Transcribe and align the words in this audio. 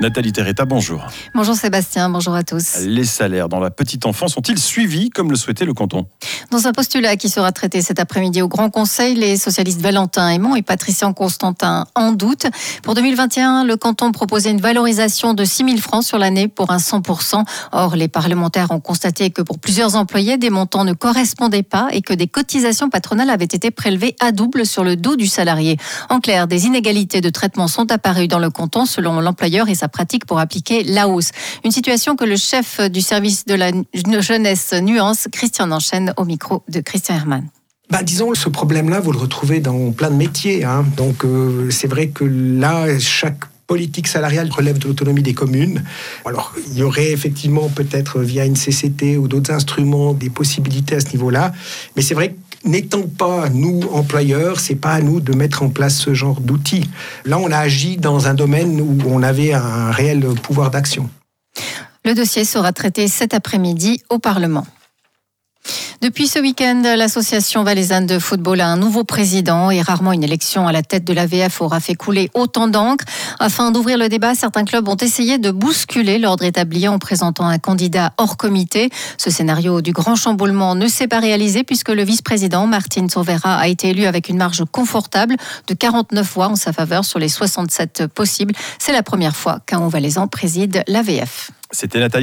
Nathalie 0.00 0.32
Terretta, 0.32 0.64
bonjour. 0.64 1.06
Bonjour 1.34 1.54
Sébastien, 1.54 2.08
bonjour 2.08 2.34
à 2.34 2.42
tous. 2.42 2.78
Les 2.86 3.04
salaires 3.04 3.50
dans 3.50 3.60
la 3.60 3.70
petite 3.70 4.06
enfance 4.06 4.32
sont-ils 4.32 4.58
suivis 4.58 5.10
comme 5.10 5.30
le 5.30 5.36
souhaitait 5.36 5.66
le 5.66 5.74
canton? 5.74 6.06
Dans 6.50 6.66
un 6.66 6.72
postulat 6.72 7.14
qui 7.14 7.28
sera 7.28 7.52
traité 7.52 7.80
cet 7.80 8.00
après-midi 8.00 8.42
au 8.42 8.48
Grand 8.48 8.70
Conseil, 8.70 9.14
les 9.14 9.36
socialistes 9.36 9.80
Valentin 9.80 10.28
Aymon 10.30 10.56
et 10.56 10.62
Patricien 10.62 11.12
Constantin 11.12 11.86
en 11.94 12.10
doute. 12.10 12.46
Pour 12.82 12.94
2021, 12.94 13.62
le 13.62 13.76
canton 13.76 14.10
proposait 14.10 14.50
une 14.50 14.60
valorisation 14.60 15.32
de 15.32 15.44
6 15.44 15.64
000 15.64 15.76
francs 15.76 16.02
sur 16.02 16.18
l'année 16.18 16.48
pour 16.48 16.72
un 16.72 16.78
100%. 16.78 17.44
Or, 17.70 17.94
les 17.94 18.08
parlementaires 18.08 18.72
ont 18.72 18.80
constaté 18.80 19.30
que 19.30 19.42
pour 19.42 19.60
plusieurs 19.60 19.94
employés, 19.94 20.38
des 20.38 20.50
montants 20.50 20.82
ne 20.82 20.92
correspondaient 20.92 21.62
pas 21.62 21.86
et 21.92 22.02
que 22.02 22.14
des 22.14 22.26
cotisations 22.26 22.90
patronales 22.90 23.30
avaient 23.30 23.44
été 23.44 23.70
prélevées 23.70 24.16
à 24.18 24.32
double 24.32 24.66
sur 24.66 24.82
le 24.82 24.96
dos 24.96 25.14
du 25.14 25.28
salarié. 25.28 25.76
En 26.08 26.18
clair, 26.18 26.48
des 26.48 26.66
inégalités 26.66 27.20
de 27.20 27.30
traitement 27.30 27.68
sont 27.68 27.92
apparues 27.92 28.26
dans 28.26 28.40
le 28.40 28.50
canton 28.50 28.86
selon 28.86 29.20
l'employeur 29.20 29.68
et 29.68 29.76
sa 29.76 29.86
pratique 29.86 30.26
pour 30.26 30.40
appliquer 30.40 30.82
la 30.82 31.06
hausse. 31.06 31.30
Une 31.64 31.70
situation 31.70 32.16
que 32.16 32.24
le 32.24 32.34
chef 32.36 32.80
du 32.90 33.02
service 33.02 33.44
de 33.44 33.54
la 33.54 33.70
jeunesse 34.20 34.72
nuance, 34.72 35.28
Christian 35.30 35.70
enchaîne 35.70 36.12
au 36.16 36.24
micro 36.24 36.39
de 36.68 36.80
Christian 36.80 37.16
Hermann. 37.16 37.48
Bah, 37.90 38.04
disons, 38.04 38.34
ce 38.34 38.48
problème-là, 38.48 39.00
vous 39.00 39.10
le 39.10 39.18
retrouvez 39.18 39.58
dans 39.58 39.90
plein 39.90 40.10
de 40.10 40.16
métiers. 40.16 40.64
Hein. 40.64 40.84
Donc, 40.96 41.24
euh, 41.24 41.70
c'est 41.70 41.88
vrai 41.88 42.08
que 42.08 42.24
là, 42.24 42.86
chaque 43.00 43.40
politique 43.66 44.06
salariale 44.06 44.48
relève 44.50 44.78
de 44.78 44.88
l'autonomie 44.88 45.22
des 45.22 45.34
communes. 45.34 45.82
Alors, 46.24 46.54
il 46.68 46.78
y 46.78 46.82
aurait 46.82 47.10
effectivement 47.10 47.68
peut-être 47.68 48.20
via 48.20 48.44
une 48.44 48.56
CCT 48.56 49.16
ou 49.16 49.28
d'autres 49.28 49.52
instruments 49.52 50.12
des 50.12 50.30
possibilités 50.30 50.96
à 50.96 51.00
ce 51.00 51.10
niveau-là. 51.12 51.52
Mais 51.96 52.02
c'est 52.02 52.14
vrai 52.14 52.30
que 52.30 52.68
n'étant 52.68 53.02
pas 53.02 53.48
nous 53.48 53.80
employeurs, 53.92 54.60
c'est 54.60 54.74
pas 54.76 54.92
à 54.92 55.00
nous 55.00 55.20
de 55.20 55.32
mettre 55.34 55.62
en 55.62 55.68
place 55.68 55.96
ce 55.96 56.14
genre 56.14 56.40
d'outils. 56.40 56.88
Là, 57.24 57.38
on 57.38 57.50
a 57.50 57.58
agi 57.58 57.96
dans 57.96 58.28
un 58.28 58.34
domaine 58.34 58.80
où 58.80 58.98
on 59.06 59.22
avait 59.22 59.52
un 59.52 59.90
réel 59.90 60.26
pouvoir 60.42 60.70
d'action. 60.70 61.08
Le 62.04 62.14
dossier 62.14 62.44
sera 62.44 62.72
traité 62.72 63.08
cet 63.08 63.34
après-midi 63.34 64.02
au 64.10 64.18
Parlement. 64.18 64.66
Depuis 66.02 66.28
ce 66.28 66.38
week-end, 66.38 66.80
l'association 66.96 67.62
valaisanne 67.62 68.06
de 68.06 68.18
football 68.18 68.62
a 68.62 68.68
un 68.68 68.78
nouveau 68.78 69.04
président 69.04 69.70
et 69.70 69.82
rarement 69.82 70.12
une 70.12 70.24
élection 70.24 70.66
à 70.66 70.72
la 70.72 70.82
tête 70.82 71.04
de 71.04 71.12
l'AVF 71.12 71.60
aura 71.60 71.78
fait 71.78 71.94
couler 71.94 72.30
autant 72.32 72.68
d'encre. 72.68 73.04
Afin 73.38 73.70
d'ouvrir 73.70 73.98
le 73.98 74.08
débat, 74.08 74.34
certains 74.34 74.64
clubs 74.64 74.88
ont 74.88 74.96
essayé 74.96 75.36
de 75.36 75.50
bousculer 75.50 76.18
l'ordre 76.18 76.44
établi 76.44 76.88
en 76.88 76.98
présentant 76.98 77.46
un 77.46 77.58
candidat 77.58 78.14
hors 78.16 78.38
comité. 78.38 78.88
Ce 79.18 79.30
scénario 79.30 79.82
du 79.82 79.92
grand 79.92 80.16
chamboulement 80.16 80.74
ne 80.74 80.86
s'est 80.88 81.06
pas 81.06 81.20
réalisé 81.20 81.64
puisque 81.64 81.90
le 81.90 82.02
vice-président 82.02 82.66
Martin 82.66 83.06
Sauvera 83.10 83.56
a 83.56 83.68
été 83.68 83.90
élu 83.90 84.06
avec 84.06 84.30
une 84.30 84.38
marge 84.38 84.64
confortable 84.72 85.36
de 85.66 85.74
49 85.74 86.32
voix 86.32 86.48
en 86.48 86.56
sa 86.56 86.72
faveur 86.72 87.04
sur 87.04 87.18
les 87.18 87.28
67 87.28 88.06
possibles. 88.06 88.54
C'est 88.78 88.92
la 88.92 89.02
première 89.02 89.36
fois 89.36 89.58
qu'un 89.66 89.86
Valaisan 89.86 90.28
préside 90.28 90.82
l'AVF. 90.88 91.50
C'était 91.72 92.00
Nathalie 92.00 92.18